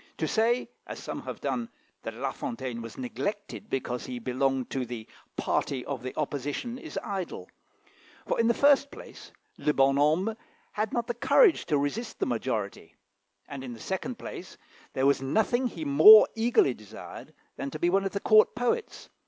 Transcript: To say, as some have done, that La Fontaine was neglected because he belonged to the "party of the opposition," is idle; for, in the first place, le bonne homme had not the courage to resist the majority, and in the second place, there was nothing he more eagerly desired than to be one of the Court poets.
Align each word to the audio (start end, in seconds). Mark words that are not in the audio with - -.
To 0.17 0.27
say, 0.27 0.67
as 0.87 0.97
some 0.97 1.21
have 1.25 1.41
done, 1.41 1.69
that 2.01 2.15
La 2.15 2.31
Fontaine 2.31 2.81
was 2.81 2.97
neglected 2.97 3.69
because 3.69 4.07
he 4.07 4.17
belonged 4.17 4.71
to 4.71 4.83
the 4.83 5.07
"party 5.37 5.85
of 5.85 6.01
the 6.01 6.15
opposition," 6.17 6.79
is 6.79 6.97
idle; 7.03 7.51
for, 8.25 8.39
in 8.39 8.47
the 8.47 8.55
first 8.55 8.89
place, 8.89 9.31
le 9.59 9.73
bonne 9.75 9.97
homme 9.97 10.35
had 10.71 10.91
not 10.91 11.05
the 11.05 11.13
courage 11.13 11.67
to 11.67 11.77
resist 11.77 12.17
the 12.17 12.25
majority, 12.25 12.95
and 13.47 13.63
in 13.63 13.73
the 13.73 13.79
second 13.79 14.17
place, 14.17 14.57
there 14.93 15.05
was 15.05 15.21
nothing 15.21 15.67
he 15.67 15.85
more 15.85 16.27
eagerly 16.33 16.73
desired 16.73 17.35
than 17.55 17.69
to 17.69 17.77
be 17.77 17.91
one 17.91 18.03
of 18.03 18.13
the 18.13 18.19
Court 18.19 18.55
poets. 18.55 19.07